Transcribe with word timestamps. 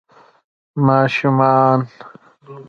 ماشومان 0.85 1.87